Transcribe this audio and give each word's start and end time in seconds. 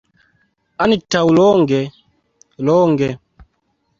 Antaŭ 0.85 1.21
longe, 1.39 1.81
longe. 2.69 3.13